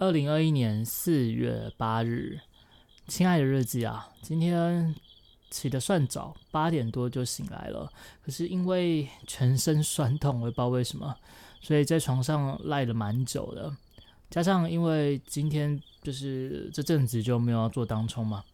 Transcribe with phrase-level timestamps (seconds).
[0.00, 2.38] 二零二一年四月八日，
[3.08, 4.94] 亲爱的日记啊，今天
[5.50, 7.92] 起得算早，八点多就醒来了。
[8.22, 11.16] 可是因为全身酸痛，我也不知道为什么，
[11.60, 13.74] 所以在床上赖了蛮久的。
[14.30, 18.44] 加上因为今天就是这阵子就没有要做当冲嘛，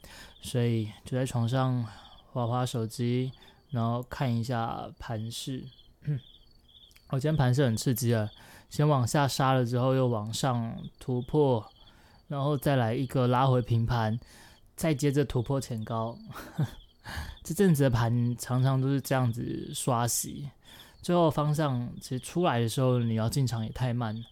[0.41, 1.87] 所以就在床上
[2.33, 3.31] 划划手机，
[3.69, 5.63] 然后看一下盘势。
[7.11, 8.31] 我今天盘是很刺激啊，
[8.75, 11.65] 先往下杀了之后又往上突破，
[12.27, 14.19] 然后再来一个拉回平盘，
[14.75, 16.19] 再接着突破前高。
[17.45, 20.51] 这阵子的盘常常都是这样子刷洗，
[21.01, 24.25] 最后方向其实出来的时候你要进场也太慢了，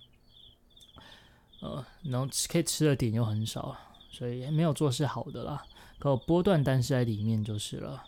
[1.60, 3.76] 呃，然后可以吃的点又很少，
[4.10, 5.64] 所以没有做是好的啦。
[6.00, 8.02] 可波段单是在里面就是了，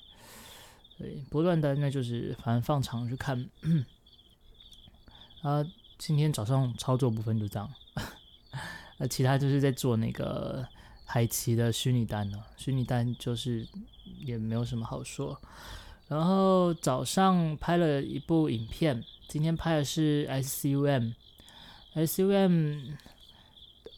[0.98, 3.48] 对，波段单那就是反正放长去看。
[5.42, 5.62] 啊，
[6.06, 7.66] 今天早上操作部分就这样，
[8.98, 10.62] 呃，其他就是在做那个
[11.06, 12.38] 海奇的虚拟单呢。
[12.58, 13.66] 虚拟单就是
[14.20, 15.40] 也没有什么好说。
[16.08, 21.14] 然后早上拍了一部影片，今天拍的是 SUM，SUM，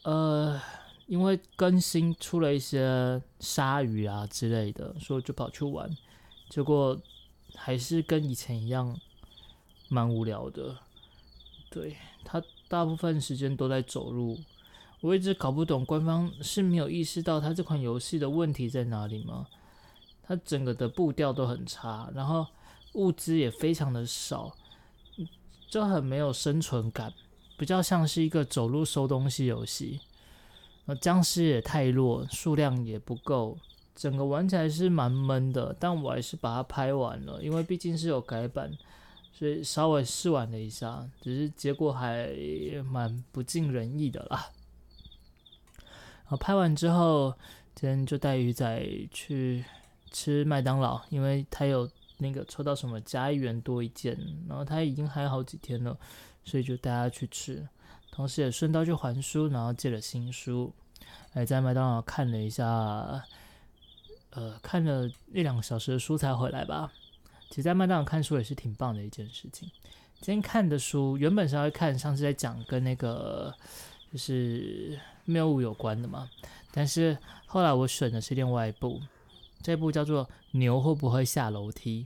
[0.03, 0.61] 呃，
[1.07, 5.93] 因为更新出了一些鲨鱼啊之类的，所以就跑去玩，
[6.49, 6.97] 结果
[7.55, 8.97] 还是跟以前一样，
[9.89, 10.77] 蛮无聊的。
[11.69, 14.39] 对他大部分时间都在走路，
[15.01, 19.47] 我一直搞不懂官方是没有意识到他这款游戏的问题在哪里吗？
[20.23, 22.45] 他整个的步调都很差，然后
[22.93, 24.53] 物资也非常的少，
[25.69, 27.13] 就很没有生存感，
[27.57, 30.01] 比较像是一个走路收东西游戏。
[30.85, 33.57] 那僵尸也太弱，数量也不够，
[33.95, 35.75] 整个玩起来是蛮闷的。
[35.79, 38.71] 但我还是把它拍完了，因为毕竟是有改版。
[39.37, 42.27] 所以稍微试玩了一下，只是结果还
[42.83, 44.49] 蛮不尽人意的啦。
[45.83, 47.31] 然后拍完之后，
[47.75, 49.63] 今天就带鱼仔去
[50.09, 54.17] 吃麦当劳，因为他有那个抽到什么加一元多一件，
[54.49, 55.95] 然后他已经还好几天了，
[56.43, 57.69] 所以就带他去吃，
[58.09, 60.73] 同时也顺道去还书，然后借了新书，
[61.31, 62.65] 还在麦当劳看了一下，
[64.31, 66.91] 呃，看了一两个小时的书才回来吧。
[67.49, 69.69] 其实，在麦当劳看书也是挺棒的一件事情。
[70.19, 73.53] 今天看的书原本是要看上次在讲跟那个
[74.11, 76.29] 就是谬误有关的嘛，
[76.71, 78.99] 但是后来我选的是另外一部，
[79.61, 82.05] 这部叫做《牛会不会下楼梯》，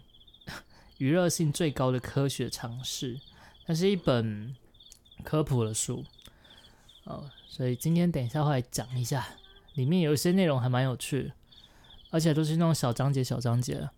[1.00, 3.20] 娱乐性最高的科学常识，
[3.66, 4.56] 它是一本
[5.24, 6.04] 科普的书。
[7.06, 9.26] 哦，所以今天等一下会来讲一下，
[9.74, 11.32] 里面有一些内容还蛮有趣，
[12.10, 13.90] 而且都是那种小章节、小章节。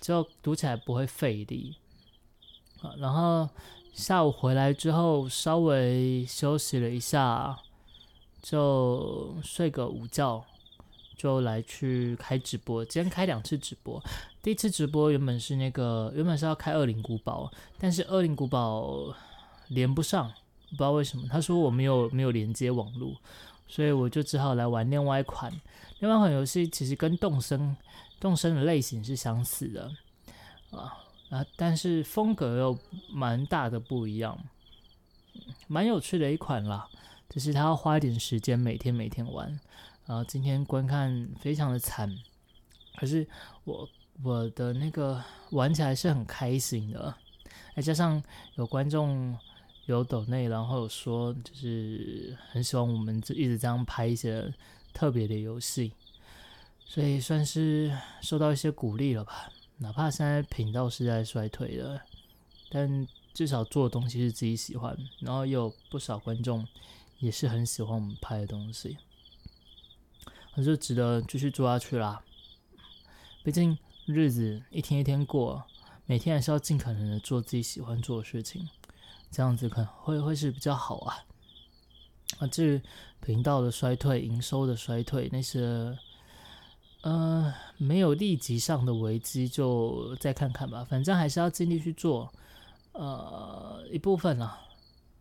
[0.00, 1.76] 就读起来不会费力
[2.82, 2.94] 啊。
[2.98, 3.48] 然后
[3.92, 7.58] 下午回来之后，稍微休息了一下，
[8.42, 10.44] 就睡个午觉，
[11.16, 12.84] 就来去开直播。
[12.84, 14.02] 今天开两次直播，
[14.42, 19.14] 第一次直播原本是那个原本是要开恶灵古堡，但是恶灵古堡
[19.68, 20.28] 连不上，
[20.70, 21.26] 不知道为什么。
[21.28, 23.16] 他说我没有没有连接网络，
[23.68, 25.52] 所以我就只好来玩另外一款。
[26.00, 27.76] 另外一款游戏其实跟动森。
[28.24, 29.92] 动身的类型是相似的
[30.70, 30.96] 啊
[31.28, 32.78] 啊，但是风格又
[33.12, 34.42] 蛮大的不一样，
[35.68, 36.88] 蛮有趣的一款啦。
[37.28, 39.60] 只是他要花一点时间，每天每天玩。
[40.06, 42.10] 然后今天观看非常的惨，
[42.96, 43.28] 可是
[43.64, 43.86] 我
[44.22, 47.14] 我的那个玩起来是很开心的。
[47.76, 48.22] 再加上
[48.54, 49.36] 有观众
[49.84, 54.50] 有抖内，然后说就是很喜欢我们这一直这样拍一些
[54.94, 55.92] 特别的游戏。
[56.86, 62.00] 所以算是受到一些鼓励了吧，哪怕现在频道是在衰退的，
[62.70, 66.64] 但至少做的东西是自己喜欢，然后也有不少观众
[67.18, 68.96] 也是很喜欢我们拍的东西，
[70.54, 72.22] 那就值得继续做下去啦。
[73.42, 75.64] 毕竟日子一天一天过，
[76.06, 78.68] 每天还是要尽可能的做自己喜欢做的事情，
[79.32, 81.24] 这样子可能会会是比较好啊。
[82.38, 82.82] 啊，至于
[83.20, 85.98] 频道的衰退、营收的衰退那些。
[87.04, 90.82] 呃，没有立即上的危机，就再看看吧。
[90.82, 92.32] 反正还是要尽力去做，
[92.92, 94.58] 呃，一部分啦，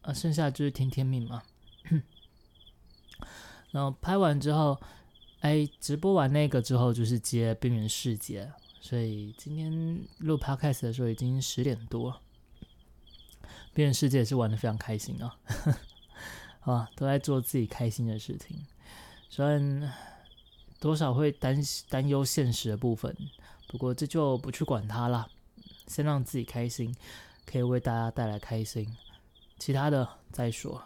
[0.01, 1.44] 啊，剩下就是听天命嘛。
[3.71, 4.80] 然后拍完之后，
[5.41, 12.18] 哎，直播完那个之后就是接边缘世界，所以今天录 podcast 的时候已经十点多。
[13.74, 15.36] 边缘世界也是玩的非常开心啊，
[16.63, 18.65] 啊，都在做自己开心的事情，
[19.27, 19.91] 虽然。
[20.83, 21.57] 多少会担
[21.88, 23.15] 担忧现实的部分，
[23.69, 25.25] 不过这就不去管它了，
[25.88, 26.94] 先让自己开心，
[27.45, 28.85] 可以为大家带来开心，
[29.57, 30.83] 其他的再说。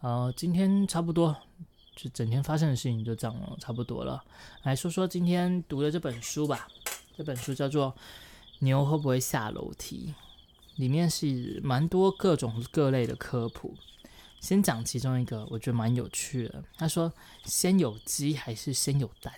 [0.00, 1.36] 呃，今天差不多，
[1.94, 4.24] 就整天发生的事情就这样了，差不多了。
[4.64, 6.66] 来说说今天读的这本书吧。
[7.16, 7.92] 这本书叫做
[8.58, 10.12] 《牛会不会下楼梯》，
[10.80, 13.76] 里面是蛮多各种各类的科普。
[14.42, 16.62] 先讲其中一个，我觉得蛮有趣的。
[16.76, 17.10] 他说
[17.46, 19.32] ：“先有鸡还是先有蛋？”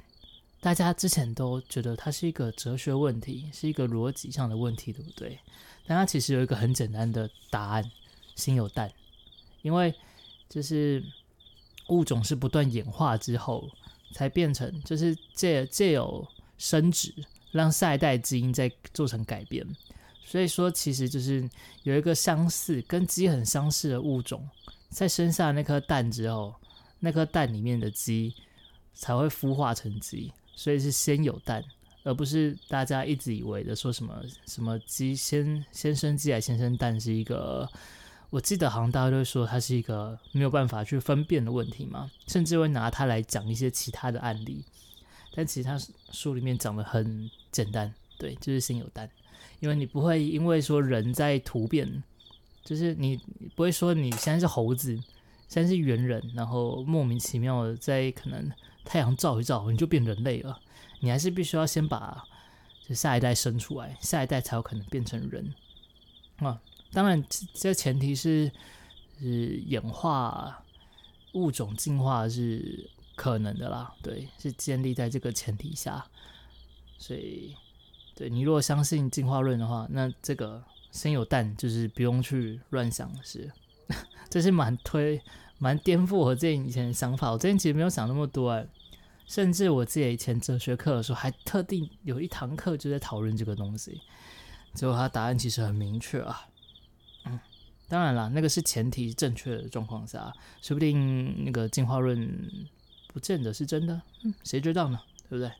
[0.62, 5.38] 大家之前都觉得它是一个哲学问题，是一个逻辑上的问题，对不对？
[5.86, 7.84] 但它其实有一个很简单的答案：
[8.34, 8.90] 先有蛋。
[9.60, 9.94] 因为
[10.48, 11.04] 就是
[11.88, 13.68] 物种是不断演化之后
[14.14, 16.26] 才变成，就是借借有
[16.56, 17.14] 生殖，
[17.52, 19.66] 让下一代基因再做成改变。
[20.24, 21.46] 所以说，其实就是
[21.82, 24.48] 有一个相似、跟鸡很相似的物种。
[24.94, 26.54] 在生下那颗蛋之后，
[27.00, 28.32] 那颗蛋里面的鸡
[28.94, 31.64] 才会孵化成鸡，所以是先有蛋，
[32.04, 37.68] 而不是大家一直以为的说什么什么鸡先先生鸡还先生蛋是一个，
[38.30, 44.64] 我记得好像大家都说它是一个没有办法去分辨的问题嘛，甚至会拿它来讲一些其他的案例，
[45.34, 45.76] 但其实它
[46.12, 49.10] 书里面讲的很简单，对，就是先有蛋，
[49.58, 52.04] 因为你不会因为说人在突变。
[52.64, 53.20] 就是你
[53.54, 54.96] 不会说你现在是猴子，
[55.48, 58.50] 现在是猿人，然后莫名其妙的在可能
[58.84, 60.58] 太阳照一照你就变人类了，
[61.00, 62.24] 你还是必须要先把
[62.88, 65.54] 就下一代生出来，下一代才有可能变成人
[66.38, 66.58] 啊。
[66.90, 67.22] 当然，
[67.52, 68.50] 这前提是
[69.20, 70.64] 是演化
[71.34, 76.02] 物种进化是可能的啦，对，是建立在这个前提下。
[76.96, 77.54] 所以，
[78.14, 80.64] 对你如果相信进化论的话，那这个。
[80.94, 83.50] 先有蛋，就是不用去乱想的事，
[84.30, 85.20] 这是蛮推、
[85.58, 87.32] 蛮颠覆我自己以前的想法。
[87.32, 88.64] 我之前其实没有想那么多哎，
[89.26, 94.00] 甚至我自己以前哲学课的时候，还特定有一堂课就在讨论这个东西。
[94.72, 96.46] 结果他答案其实很明确啊，
[97.24, 97.40] 嗯，
[97.88, 100.32] 当然了，那个是前提正确的状况下，
[100.62, 102.48] 说不定那个进化论
[103.08, 105.00] 不见得是真的，嗯，谁知道呢？
[105.28, 105.50] 对不对？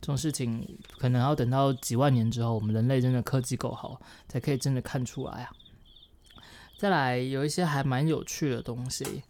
[0.00, 5.50] 这种事情可能要等到几万年之后，我们人类真的科技够好，才可以真的看出来啊。
[6.78, 9.22] 再来，有一些还蛮有趣的东西，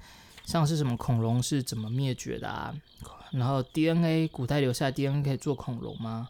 [0.44, 2.72] 像是什么恐龙是怎么灭绝的啊？
[3.32, 6.28] 然后 DNA 古代留下 DNA 可以做恐龙吗？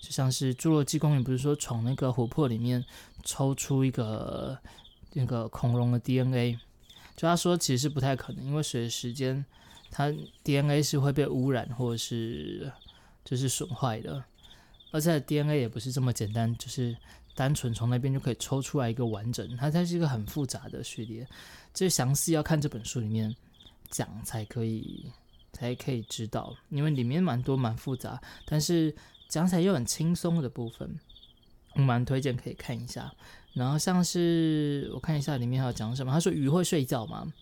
[0.00, 2.82] 就像是侏罗纪公园不是说从那个琥珀里面
[3.22, 4.58] 抽出一个
[5.12, 6.58] 那个恐龙的 DNA，
[7.14, 9.44] 就他说其实不太可能，因为随着时间，
[9.90, 10.10] 它
[10.42, 12.72] DNA 是会被污染或者是。
[13.24, 14.22] 就是损坏的，
[14.90, 16.96] 而且 DNA 也不是这么简单，就是
[17.34, 21.26] 单纯从那边就可以抽出来一个完整，它它是一个很复杂的序列，
[21.72, 23.34] 这详细要看这本书里面
[23.90, 25.10] 讲才可以，
[25.52, 28.94] 才可以知道，因为里面蛮多蛮复杂，但是
[29.28, 30.98] 讲起来又很轻松的部分，
[31.74, 33.12] 我蛮推荐可以看一下。
[33.54, 37.32] 然后像是我看一下里面还有讲什么，他说鱼会睡觉吗？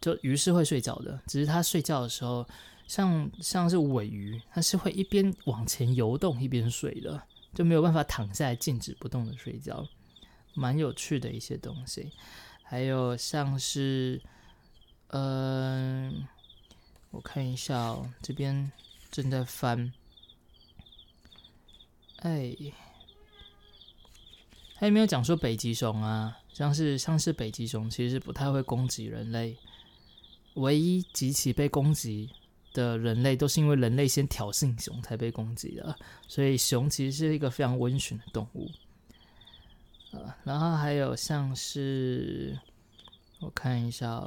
[0.00, 2.46] 就鱼是会睡觉的，只是它睡觉的时候。
[2.86, 7.22] 像像是尾鱼，它是会一边往前游动一边睡的，
[7.54, 9.86] 就没有办法躺下来静止不动的睡觉，
[10.52, 12.12] 蛮有趣的一些东西。
[12.62, 14.20] 还有像是，
[15.08, 16.26] 嗯，
[17.10, 18.70] 我看一下哦，这边
[19.10, 19.92] 正在翻，
[22.18, 22.54] 哎，
[24.76, 26.38] 还有没有讲说北极熊啊？
[26.52, 29.56] 像是像是北极熊其实不太会攻击人类，
[30.54, 32.30] 唯一极其被攻击。
[32.74, 35.96] 的人类都是因为人类先挑衅熊才被攻击的，
[36.28, 38.70] 所以熊其实是一个非常温驯的动物。
[40.10, 42.58] 呃，然后还有像是
[43.40, 44.22] 我看一下，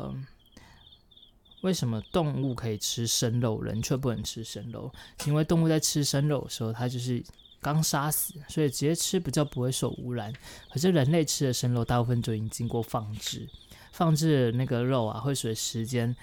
[1.62, 4.92] 为什么动物可以吃生肉，人却不能吃生肉？
[5.26, 7.24] 因为动物在吃生肉的时候，它就是
[7.62, 10.34] 刚杀死，所以直接吃比较不会受污染。
[10.72, 13.48] 可是人类吃的生肉，大部分就已经经过放置，
[13.92, 16.16] 放置那个肉啊，会随时间。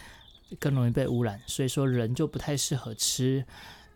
[0.61, 3.45] 更容易被污染，所以说人就不太适合吃，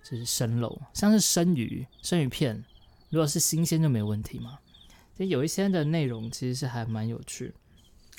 [0.02, 2.64] 就是生肉，像是生鱼、生鱼片，
[3.10, 4.58] 如果是新鲜就没问题嘛。
[5.16, 7.54] 就有一些的内容其实是还蛮有趣，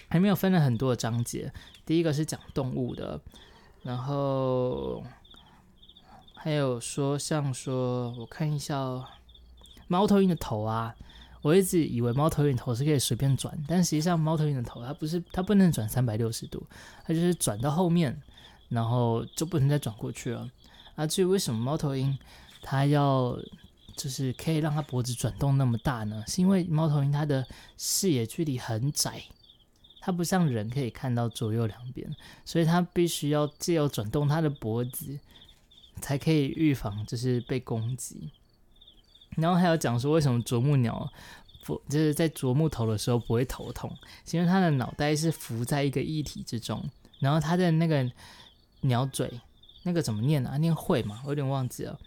[0.10, 1.52] 还没有分了很多的章节。
[1.86, 3.22] 第一个是讲动物的，
[3.84, 5.04] 然后
[6.36, 9.04] 还有说像说，我看一下
[9.88, 10.96] 猫头鹰的头啊。
[11.42, 16.66] 我一直以为猫头鹰头是可以随便转，但实际上猫头鹰的头它不是，它不能转三百六十度，
[17.06, 18.22] 它就是转到后面，
[18.68, 20.50] 然后就不能再转过去了。
[20.96, 22.18] 啊，至于为什么猫头鹰
[22.62, 23.40] 它要
[23.96, 26.24] 就是可以让它脖子转动那么大呢？
[26.28, 27.46] 是因为猫头鹰它的
[27.78, 29.24] 视野距离很窄，
[30.02, 35.18] 它不像人可以看到左右两边，所以它必须要借由转动它的脖子，
[36.02, 38.32] 才可以预防就是被攻击。
[39.38, 41.10] 然后还有讲说，为什么啄木鸟
[41.64, 43.92] 不就是在啄木头的时候不会头痛？
[44.32, 46.84] 因为它的脑袋是浮在一个液体之中，
[47.20, 48.10] 然后它的那个
[48.82, 49.32] 鸟嘴，
[49.84, 50.58] 那个怎么念啊？
[50.58, 51.22] 念会嘛？
[51.24, 52.00] 我有点忘记了。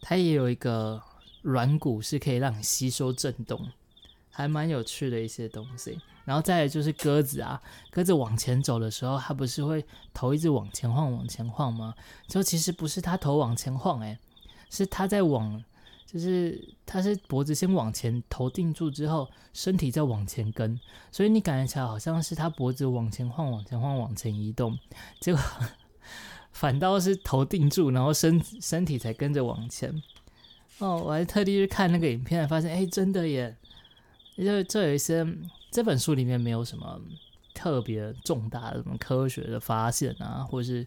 [0.00, 1.02] 它也有一个
[1.42, 3.68] 软骨，是可以让你吸收震动，
[4.30, 6.00] 还蛮有趣的一些东西。
[6.24, 7.60] 然后再来就是鸽子啊，
[7.90, 9.82] 鸽子往前走的时候，它不是会
[10.12, 11.94] 头一直往前晃、往前晃吗？
[12.26, 14.18] 就其实不是它头往前晃，诶，
[14.68, 15.64] 是它在往，
[16.10, 20.80] 就是它是脖子先往前，头定住之后，身体再往前跟，
[21.12, 24.78] 所以你感觉起来好像是它脖子往前晃、往前晃、往前移动，
[25.20, 25.42] 结果
[26.52, 30.02] 反倒是头定住，然后身身体才跟着往前。
[30.78, 33.54] 哦，我还特地去看那个影片，发现哎，真的耶，
[34.36, 35.26] 就这有一些。
[35.70, 36.98] 这本书里面没有什么
[37.52, 40.86] 特别重大的什么科学的发现啊，或是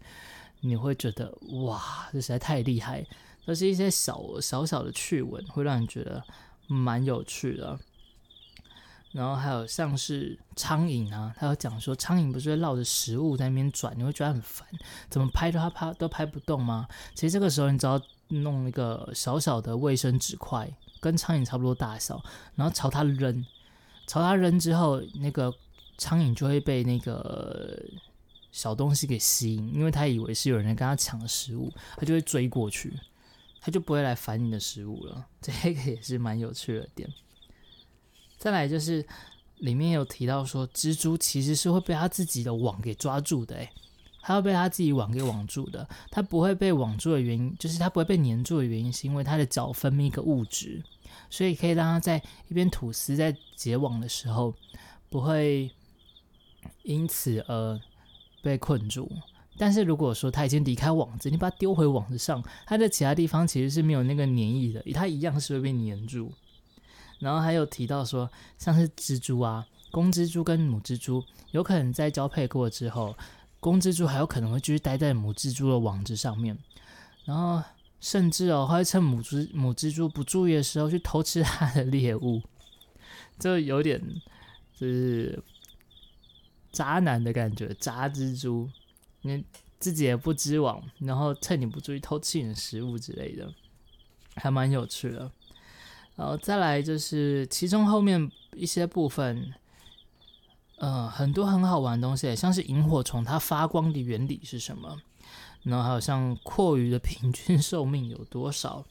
[0.62, 1.32] 你会觉得
[1.66, 3.06] 哇，这实在太厉害，
[3.46, 6.24] 都是一些小小小的趣闻，会让你觉得
[6.68, 7.80] 蛮有趣的。
[9.12, 14.66] 然后还有像是苍蝇啊，他有讲说苍蝇不是会绕着食物在那边转，你会觉得很烦，
[15.10, 16.88] 怎么拍都它拍都拍不动吗？
[17.14, 20.72] 其实这个时候你只要弄一个小小的卫生纸块，
[21.02, 22.24] 跟苍蝇差不多大小，
[22.56, 23.46] 然后朝它扔。
[24.08, 25.54] 朝它扔之后，那个
[25.98, 27.78] 苍蝇就会被那个
[28.54, 32.94] 小东西给吸引，因为它以为是有人跟它抢食物，它就会追过去，
[33.62, 35.28] 它就不会来烦你的食物了。
[35.40, 37.08] 这个也是蛮有趣的点。
[38.38, 39.06] 再来就是
[39.60, 43.70] 里面有提到说，蜘蛛其实是会被它自己的网给抓住的，诶，
[44.22, 45.88] 它要被它自己网给网住的。
[46.10, 50.84] 它不会被网住的原因，就是它不会被粘住的原因，是因为它的脚分泌一个物质。
[51.30, 54.56] 所以可以让它在一边吐丝，在结网的时候
[55.10, 55.72] 不会
[56.84, 57.80] 因此而
[58.42, 59.12] 被困住。
[59.62, 66.32] 但是如果说它已经离开网子，你把它丢回网子上，它在其他地方其实是没有那个粘液的，它一样是会被粘住。
[67.20, 68.28] 然后还有提到说，
[68.58, 73.16] 像是蜘蛛啊，公蜘蛛跟母蜘蛛有可能在交配过之后，
[73.60, 76.58] 公蜘蛛还有可能会继续待在母蜘蛛的网子上面，
[77.26, 77.62] 然后。
[78.00, 82.42] 甚至哦，会趁母蜘母蜘蛛不注意的时候去偷吃它的猎物，
[83.38, 84.02] 就有点
[84.76, 85.40] 就是
[86.72, 88.68] 渣男的感觉，渣蜘蛛，
[89.22, 89.44] 你
[89.80, 93.54] 自己也不织网，然后趁你不注意偷吃你的食物之类的，
[94.36, 95.32] 还蛮有趣的。
[96.16, 99.54] 然后再来就是其中后面一些部分，
[100.78, 105.02] 呃，很多很好玩的东西，像是萤火虫它发光的原理是什么？
[105.64, 108.86] 然后还有像阔鱼的平均寿命有多少？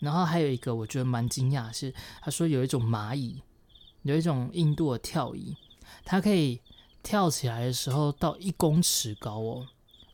[0.00, 3.42] 然后还有一个我觉得蛮惊讶是，他说有一种蚂蚁，
[4.02, 5.56] 有一种印度的跳蚁，
[6.04, 6.60] 它可以
[7.04, 9.68] 跳起来的时候到一公尺高哦，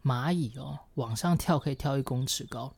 [0.04, 2.75] 蚂蚁哦往上跳可以跳一公尺高，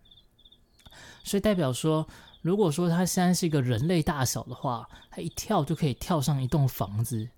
[1.24, 2.06] 所以代表说，
[2.42, 7.28] 如果说它现在是一个人类大小的话，它一跳就可以跳上一栋房子，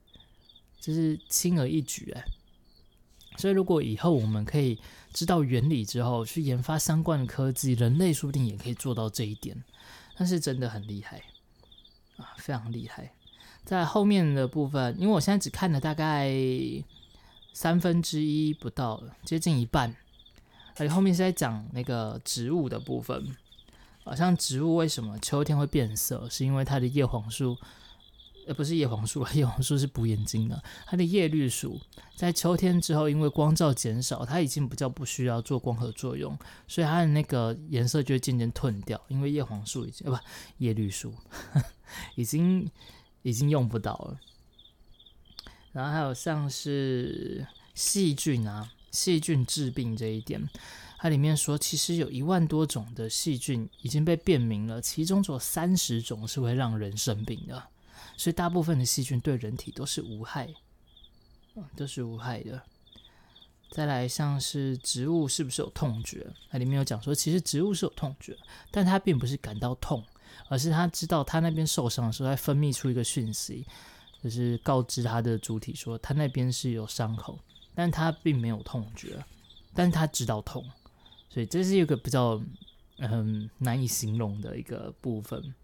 [0.81, 2.25] 就是轻而易举哎。
[3.37, 4.79] 所以，如果以后我们可以
[5.13, 9.65] 知道原理之后，去研发相关的科技，人类说不定也可以做到这一点。
[10.17, 11.23] 那是真的很厉害
[12.17, 13.13] 啊，非常厉害。
[13.65, 16.31] 在后面的部分，因为我现在只看了大概
[17.53, 19.97] 三分之一不到，接近一半，
[20.77, 23.35] 而且后面是在讲那个植物的部分。
[24.05, 27.57] 好像植物为什么秋天会变色，是因为它的叶黄素。
[28.47, 30.63] 呃，不是叶黄素叶黄素是补眼睛的。
[30.85, 31.81] 它的叶绿素
[32.15, 39.01] 在秋天之后，因为光照减少，它已经比较不需要做光合作用，所以它的那个颜色就会渐渐褪掉。
[39.09, 40.23] 因为叶黄素已经呃不
[40.59, 41.15] 叶绿素
[42.17, 42.71] 已经
[43.25, 44.21] 已经用不到了。
[45.73, 50.49] 然后还有像是细菌啊，细菌治病这一点，
[50.99, 57.61] 它里面说其实有一万多种的细菌已经被辨明了，其中只有三十种是会让人生病的。
[58.17, 60.55] 所以大部分的细菌对人体都是无害，
[61.57, 62.63] 嗯，都是无害的。
[63.73, 66.25] 再来，像是植物是不是有痛觉？
[66.49, 68.39] 它里面有讲说，其实植物是有痛觉，
[68.71, 70.05] 但它并不是感到痛，
[70.49, 73.67] 而是它知道它那边受伤的时候，它分泌出一个讯息，
[74.23, 77.39] 就是告知它的主体说它那边是有伤口，
[77.75, 79.25] 但它并没有痛觉，
[79.75, 80.65] 但它知道痛，
[81.29, 82.41] 所以这是一个比较
[82.99, 85.55] 嗯难以形容的一个部分。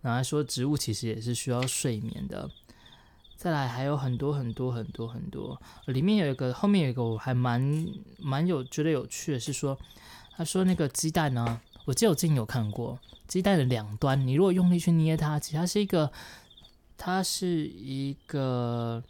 [0.00, 2.50] 然后说植物其实也是需要睡眠的，
[3.36, 7.86] 再来还有很多很多很多很多，里面有一个后面有一个我还蛮
[8.18, 9.78] 蛮有觉得有趣的是说，
[10.34, 16.12] 他说那个鸡蛋呢，我记得我之前有看过鸡蛋的两端，你如果用力去捏它，其实它是一个
[16.96, 19.02] 它是一个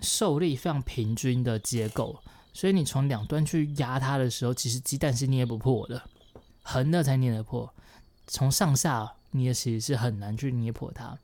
[0.00, 2.18] 受力非常平均的结构，
[2.52, 6.02] 所以你从两端去压它的时候，其实鸡蛋是捏不破的，
[6.62, 7.72] 横的才捏得破，
[8.26, 9.12] 从上下。
[9.34, 11.16] 捏其实是很难去捏破它，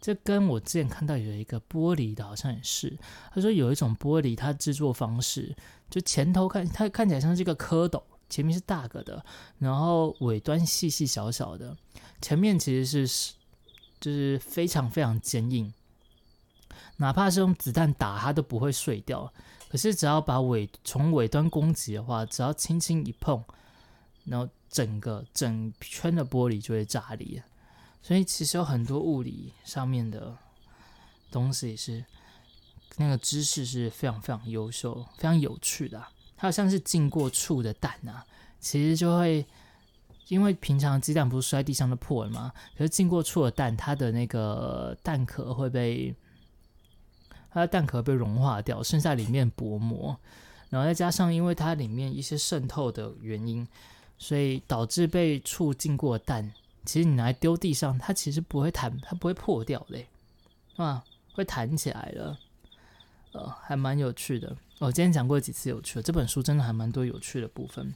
[0.00, 2.96] 这跟我之前看到有一个玻璃的，好像也是。
[3.34, 5.56] 他说有一种玻璃，它制作方式
[5.90, 9.24] 就前头看它看起来像是一个蝌蚪，前面是大个的，
[9.58, 11.76] 然后尾端细细小小的，
[12.20, 13.34] 前面其实是
[14.00, 15.72] 就是非常非常坚硬，
[16.96, 19.32] 哪怕是用子弹打它都不会碎掉。
[19.68, 23.42] 可是只要把尾从尾端攻击的话，只要轻轻一碰，
[24.24, 27.42] 然后整个整圈的玻璃就会炸裂。
[28.00, 30.36] 所以其实有很多物理上面的
[31.30, 32.04] 东西是
[32.96, 36.06] 那个知识是非常非常优秀、非常有趣的。
[36.36, 38.24] 它好像是浸过醋的蛋啊，
[38.60, 39.44] 其实就会
[40.28, 42.52] 因为平常鸡蛋不是摔地上都破了吗？
[42.76, 46.14] 可是浸过醋的蛋，它的那个蛋壳会被
[47.50, 50.18] 它的蛋壳被融化掉，剩下里面薄膜，
[50.70, 53.66] 然后再加上因为它里面一些渗透的原因，
[54.18, 56.52] 所以导致被醋浸过蛋。
[56.84, 60.06] 其实你来丢地上，它其实不会弹，它不会破掉嘞，
[60.76, 62.38] 啊，会弹起来了，
[63.32, 64.54] 呃，还蛮有趣的。
[64.84, 67.94] 我今天讲过几次有趣的，这本书真的还蛮多有趣的部分。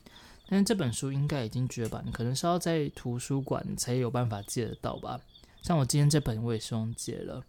[0.48, 5.20] 但是这本书应该已经绝版，可能是要在图书馆才有办法借得到吧。
[5.60, 7.44] 像我今天这本我也是用借了。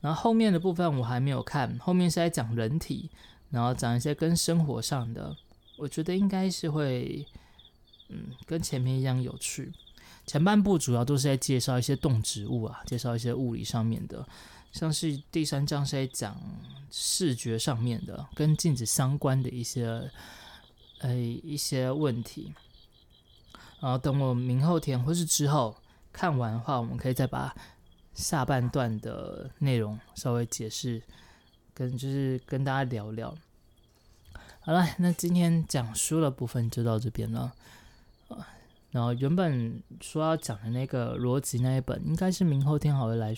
[0.00, 3.10] 然后后面的部分我还没有看，后面是在讲人体，
[3.50, 5.36] 然后讲一些跟生活上的，
[5.76, 7.26] 我觉得应该是会，
[8.10, 9.72] 嗯，跟前面一样有趣。
[10.24, 14.24] 前半部主要都是在介绍一些动植物啊，介绍一些物理上面的，
[14.76, 16.38] 像是第三章是在讲
[16.90, 20.10] 视觉上面的，跟镜子相关的一些
[20.98, 22.52] 呃一些问题。
[23.80, 25.74] 然后等我明后天或是之后
[26.12, 27.56] 看完的话，我们可以再把
[28.12, 31.02] 下半段的内容稍微解释，
[31.72, 33.34] 跟就是跟大家聊聊。
[34.60, 37.54] 好了，那今天讲书的部分就到这边了
[38.28, 38.46] 啊。
[38.90, 43.34] 然后原本说要讲的那个逻辑那一本，应该是明后天好会来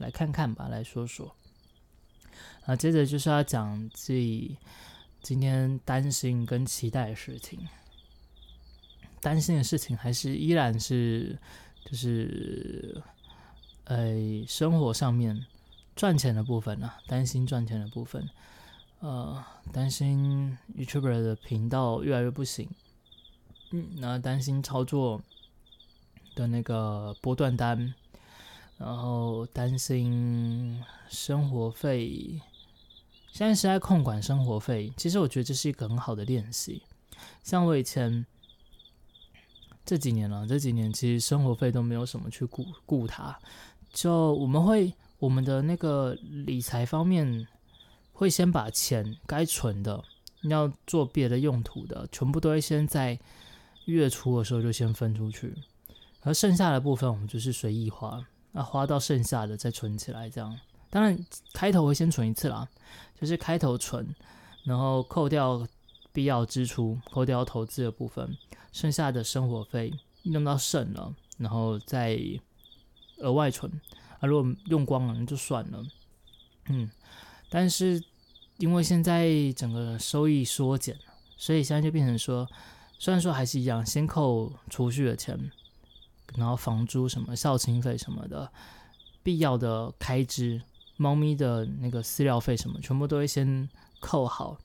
[0.00, 1.34] 来看看吧，来说说。
[2.66, 4.56] 啊，接着就是要讲自己
[5.22, 7.60] 今天担心跟期待的事情。
[9.20, 11.38] 担心的事情还是依然是
[11.84, 13.02] 就是
[13.84, 14.14] 呃
[14.48, 15.44] 生活上面
[15.94, 18.26] 赚钱的部分啊，担心赚钱的部分，
[19.00, 22.68] 呃，担心 YouTuber 的频道越来越不行。
[23.72, 25.20] 嗯，然后担心操作
[26.34, 27.94] 的那个波段单，
[28.80, 32.40] 然后担心生活费，
[33.30, 34.90] 现在是在控管生活费。
[34.96, 36.82] 其实我觉得这是一个很好的练习。
[37.44, 38.24] 像我以前
[39.84, 43.38] 这几年了，这几年其实生活费都没有什么去顾顾它，
[43.92, 47.46] 就我们会我们的那个理财方面
[48.12, 50.02] 会先把钱该存的
[50.44, 53.20] 要做别的用途的，全部都会先在。
[53.86, 55.52] 月初的时候就先分出去，
[56.20, 60.58] 而剩下的部分我们就是随意花，啊花到剩下的再存起来，这样。
[60.88, 61.18] 当然
[61.52, 62.68] 开头会先存一次啦，
[63.20, 64.14] 就是开头存，
[64.64, 65.66] 然后扣掉
[66.12, 68.36] 必要支出，扣掉投资的部分，
[68.72, 69.92] 剩下的生活费
[70.24, 72.18] 用到剩了，然后再
[73.18, 73.70] 额外存。
[74.18, 75.84] 啊，如果用光了那就算了。
[76.68, 76.90] 嗯，
[77.48, 78.02] 但是
[78.58, 80.96] 因为现在整个收益缩减
[81.36, 82.48] 所以现在就变成说。
[83.02, 85.50] 虽然说还是一样，先扣储蓄的钱，
[86.36, 88.50] 然后房租什么、校清费什么的，
[89.22, 90.62] 必要的开支，
[90.96, 93.68] 猫咪的那个饲料费什么，全部都会先
[94.00, 94.58] 扣好。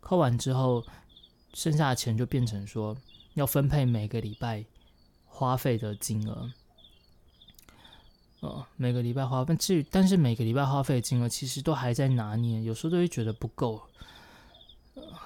[0.00, 0.84] 扣完之后，
[1.54, 2.96] 剩下的钱就变成说
[3.34, 4.64] 要分配每个礼拜
[5.24, 6.50] 花费的金额。
[8.40, 13.82] 呃，每个礼拜花费，至于但是每个礼拜花费的金额其实都还在拿捏，有时候都会觉得不够。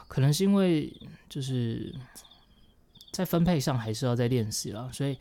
[0.08, 0.92] 可能是因为
[1.28, 1.94] 就是
[3.14, 5.16] 在分配上还是要再练习了，所以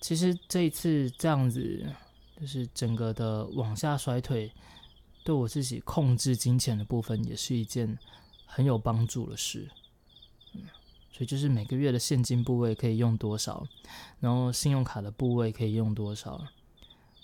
[0.00, 1.86] 其实这一次这样子
[2.40, 4.50] 就是整个的往下衰退，
[5.22, 7.96] 对我自己控制金钱的部分也是一件
[8.46, 9.70] 很有帮助的事。
[10.54, 10.62] 嗯，
[11.12, 13.64] 所以就是每个月的现金部位可以用多少，
[14.18, 16.44] 然后信用卡的部位可以用多少，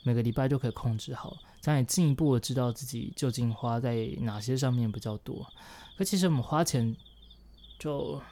[0.05, 5.45] 每个礼拜就可以控制好，这样也进一步的知道自己究竟花在哪些上面比较多。
[5.99, 6.95] 可其实我们花钱
[7.77, 8.23] 就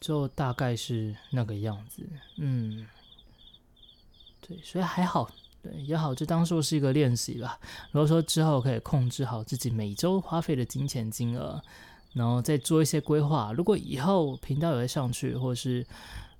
[0.00, 2.86] 就大概是那个样子，嗯，
[4.40, 5.30] 对，所以还好，
[5.62, 7.58] 对也好，就当做是一个练习吧。
[7.90, 11.60] 如果说之后可以控制好自己每周花费的金钱金额，
[12.12, 13.52] 然后再做一些规划。
[13.52, 15.84] 如果以后频道有在上去，或是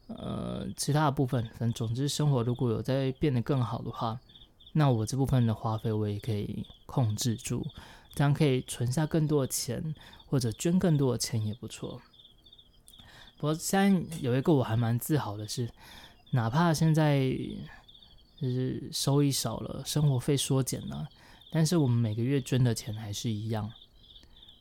[0.06, 4.18] 呃其他的部分，反正总之生活如果有在变得更好的话，
[4.72, 7.66] 那我这部分的花费我也可以控制住。
[8.14, 9.94] 这样可以存下更多的钱，
[10.26, 12.00] 或者捐更多的钱也不错。
[13.38, 15.70] 不过现在有一个我还蛮自豪的是，
[16.32, 17.30] 哪怕现在
[18.36, 21.08] 就是收益少了，生活费缩减了，
[21.50, 23.72] 但是我们每个月捐的钱还是一样。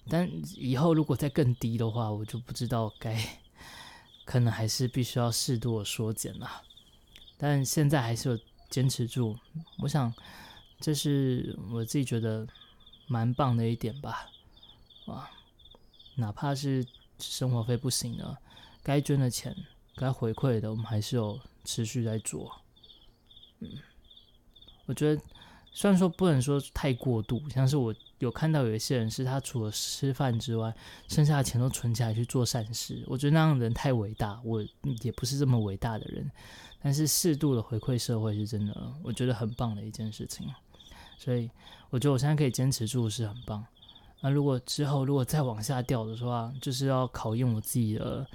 [0.09, 3.21] 但以后如果再更低的话，我就不知道该，
[4.23, 6.61] 可能还是必须要适度的缩减了。
[7.37, 9.37] 但现在还是有坚持住，
[9.79, 10.13] 我想
[10.79, 12.47] 这是我自己觉得
[13.07, 14.29] 蛮棒的一点吧。
[15.07, 15.29] 哇，
[16.15, 16.85] 哪怕是
[17.19, 18.39] 生活费不行了，
[18.87, 19.53] 该捐的钱、
[19.97, 22.49] 该回馈的，我们还是有持续在做。
[23.59, 23.69] 嗯，
[24.85, 25.21] 我觉得
[25.73, 27.93] 虽然说不能说太过度，像是我。
[28.19, 30.75] 有看到有一些人是他除了吃饭之外，
[31.07, 33.03] 剩下的钱都存起来去做善事。
[33.05, 34.59] 我觉得那样的人太伟大，我
[35.03, 36.27] 也不是这么伟大的人。
[36.81, 40.49] 但是适度的回馈社会是真的，我觉得很棒的一件事情。
[41.19, 41.47] 所以
[41.91, 43.63] 我觉得我现在可以坚持住是很棒。
[44.21, 48.27] 那如果之后如果再往下掉的话，就是要考验我自己的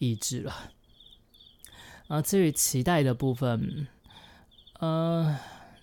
[0.00, 0.72] 意志了。
[2.08, 3.86] 啊，至于期待的部分，
[4.80, 5.38] 呃，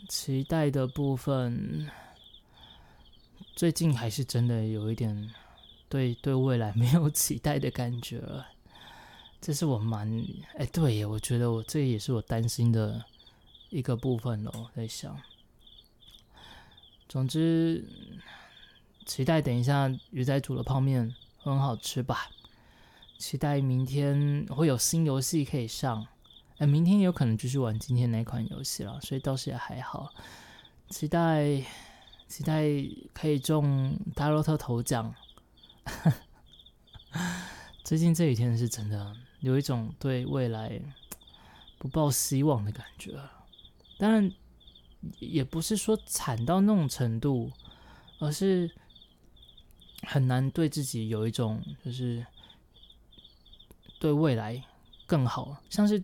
[0.09, 1.89] 期待的部分。
[3.55, 5.33] 最近还是真的有一点
[5.89, 8.21] 对对未来没有期待的感觉，
[9.41, 10.23] 这是我蛮
[10.57, 13.03] 哎对，我觉得我这也是我担心的
[13.69, 15.19] 一个部分咯，在想，
[17.09, 17.83] 总之
[19.07, 22.29] 期待等一下鱼仔煮的泡面很好吃吧，
[23.17, 26.07] 期待明天会有新游戏可以上，
[26.57, 30.11] 哎，明天有可能继续玩今天那款游戏了，所以倒是也还好，
[30.89, 31.63] 期待。
[32.29, 32.65] 期待
[33.13, 35.15] 可以中大乐特头奖。
[37.85, 40.77] 最近这几天是真的有一种对未来
[41.77, 43.17] 不抱希望的感觉。
[43.97, 44.29] 当然，
[45.19, 47.49] 也不是说惨到那种程度，
[48.19, 48.69] 而是
[50.01, 52.25] 很难对自己有一种就是
[53.99, 54.63] 对未来
[55.05, 55.57] 更好。
[55.69, 56.03] 像是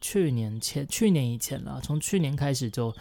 [0.00, 2.94] 去年前、去年以前了，从去年开始就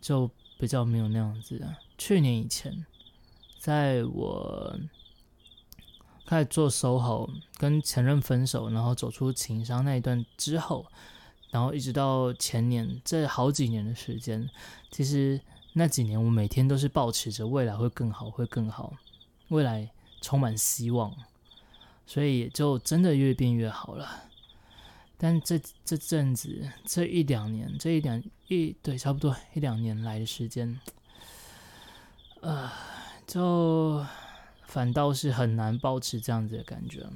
[0.00, 0.30] 就。
[0.60, 1.58] 比较没有那样子。
[1.96, 2.84] 去年以前，
[3.58, 4.78] 在我
[6.26, 10.84] 开始做 SOHO，跟前任分手，然后走出情商那一段之后，
[11.48, 14.50] 然后一直到前年，这好几年的时间，
[14.90, 15.40] 其实
[15.72, 18.92] 那几年我每天都是保持着未来会更好，会更好，
[19.48, 21.10] 未来充满希望，
[22.10, 24.24] 所以也就真的越变越好了。
[25.16, 30.80] 但这这阵子，这一两年，这一两一对差不多一两年来的时间，
[32.40, 32.68] 呃，
[33.28, 34.04] 就
[34.66, 37.06] 反倒是很难保持这样子的感觉。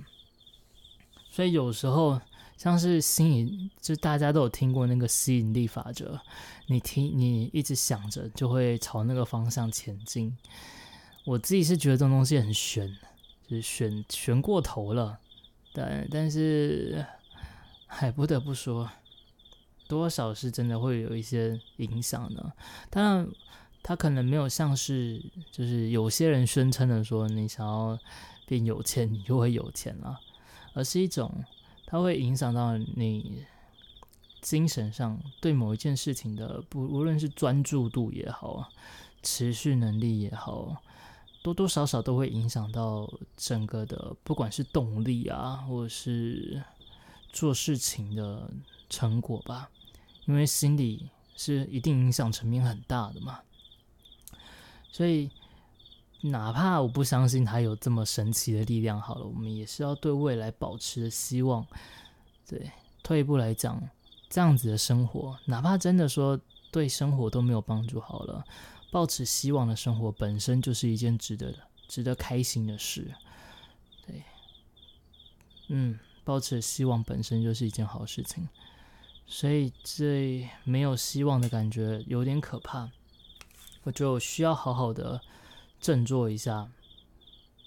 [1.28, 2.20] 所以有时候
[2.56, 6.20] 像是吸引，就大家都有听过那个吸引力法则，
[6.68, 10.36] 你听你一直想着，就会朝那个方向前进。
[11.24, 12.96] 我自己是觉得这种东西很悬，
[13.48, 15.18] 就是悬悬过头了。
[15.72, 17.04] 但但是。
[17.86, 18.90] 还不得不说，
[19.86, 22.52] 多少是真的会有一些影响的。
[22.90, 23.28] 当然，
[23.84, 27.96] 他可能没有像是就是有些人宣称的说，你想要
[28.46, 30.18] 变有钱，你就会有钱了，
[30.72, 31.44] 而是一种，
[31.86, 33.44] 它会影响到你
[34.40, 38.68] 精神上对某一件事情的不，无论是专注度也好，
[39.22, 40.82] 持续能力也好，
[41.44, 46.60] 多多少少都会影响到整个的，不管是动力啊，或者是。
[47.36, 48.48] 做事情的
[48.88, 49.68] 成果吧，
[50.26, 53.40] 因为心理是一定影响层面很大的嘛，
[54.92, 55.28] 所以
[56.20, 61.66] 哪怕我不相信他有这么神奇的力量，好了，我们也是要对未来保持希望。
[62.46, 62.70] 对，
[63.02, 63.82] 退一步来讲，
[64.30, 66.38] 这样子的生活，哪怕真的说
[66.70, 68.44] 对生活都没有帮助，好了，
[68.94, 73.12] 保持希望的生活本身就是一件值得的、值得开心的事。
[74.06, 74.22] 对，
[75.66, 75.98] 嗯。
[76.22, 78.48] 抱持希望本身就是一件好事情，
[79.26, 82.88] 所以这没有希望的感觉有点可怕，
[83.82, 85.20] 我就需要好好的
[85.78, 86.70] 振作一下。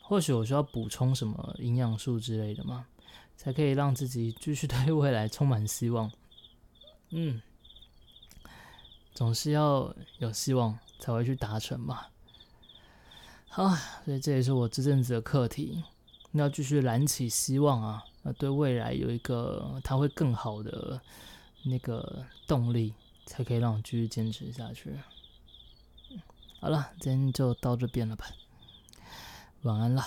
[0.02, 2.88] 或许我需要补充什么营养素之类的嘛，
[3.36, 6.12] 才可以让自己继续对未来充满希望。
[7.12, 7.40] 嗯，
[9.18, 12.06] 总是要有希望才会去达成嘛。
[13.50, 13.68] 好，
[14.06, 15.84] 所以这也是我这阵子的课题，
[16.34, 18.04] 要继续燃起希望啊。
[18.38, 21.02] 对未来有一个它会更好的
[21.64, 22.94] 那个动力，
[23.26, 24.96] 才可以让我继续坚持下去。
[26.60, 28.28] 好了，今天就到这边了吧，
[29.64, 30.06] 晚安了。